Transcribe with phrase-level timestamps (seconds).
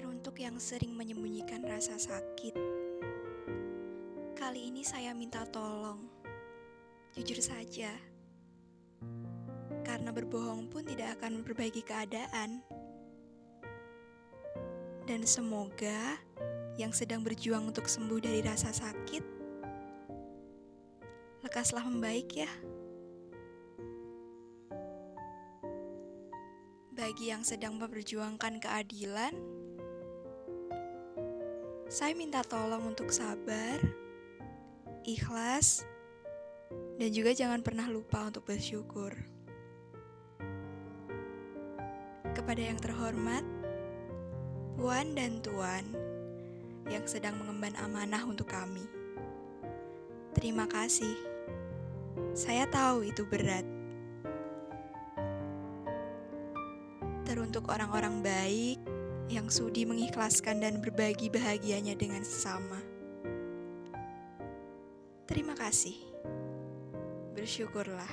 [0.00, 2.56] Teruntuk yang sering menyembunyikan rasa sakit,
[4.32, 6.08] kali ini saya minta tolong.
[7.12, 7.92] Jujur saja,
[9.84, 12.64] karena berbohong pun tidak akan memperbaiki keadaan.
[15.04, 16.16] Dan semoga
[16.80, 19.24] yang sedang berjuang untuk sembuh dari rasa sakit,
[21.44, 22.48] lekaslah membaik ya.
[26.96, 29.60] Bagi yang sedang memperjuangkan keadilan,
[31.90, 33.82] saya minta tolong untuk sabar,
[35.02, 35.82] ikhlas,
[37.02, 39.10] dan juga jangan pernah lupa untuk bersyukur.
[42.30, 43.42] Kepada yang terhormat,
[44.78, 45.82] Puan dan Tuan
[46.86, 48.86] yang sedang mengemban amanah untuk kami.
[50.38, 51.18] Terima kasih.
[52.38, 53.66] Saya tahu itu berat.
[57.26, 58.99] Teruntuk orang-orang baik
[59.30, 62.82] yang sudi mengikhlaskan dan berbagi bahagianya dengan sesama.
[65.30, 65.94] Terima kasih.
[67.38, 68.10] Bersyukurlah.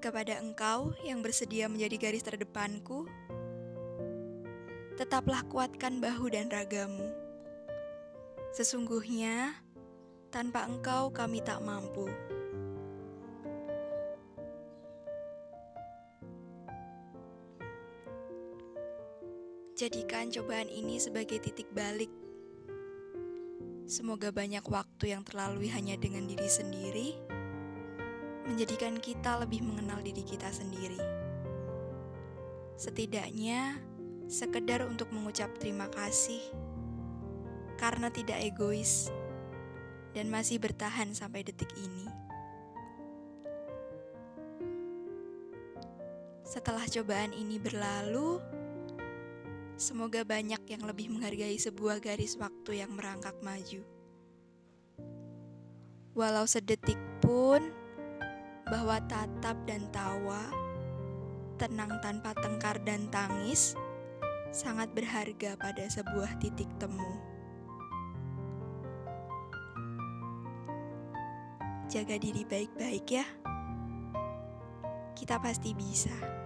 [0.00, 3.04] Kepada engkau yang bersedia menjadi garis terdepanku,
[4.96, 7.12] tetaplah kuatkan bahu dan ragamu.
[8.56, 9.52] Sesungguhnya,
[10.32, 12.08] tanpa engkau kami tak mampu.
[19.82, 22.06] Jadikan cobaan ini sebagai titik balik.
[23.82, 27.18] Semoga banyak waktu yang terlalui hanya dengan diri sendiri,
[28.46, 31.02] menjadikan kita lebih mengenal diri kita sendiri.
[32.78, 33.82] Setidaknya,
[34.30, 36.46] sekedar untuk mengucap terima kasih
[37.74, 39.10] karena tidak egois
[40.14, 42.06] dan masih bertahan sampai detik ini.
[46.46, 48.61] Setelah cobaan ini berlalu,
[49.82, 53.82] Semoga banyak yang lebih menghargai sebuah garis waktu yang merangkak maju.
[56.14, 57.66] Walau sedetik pun,
[58.70, 60.54] bahwa tatap dan tawa,
[61.58, 63.74] tenang tanpa tengkar dan tangis,
[64.54, 67.18] sangat berharga pada sebuah titik temu.
[71.90, 73.26] Jaga diri baik-baik ya.
[75.18, 76.41] Kita pasti bisa.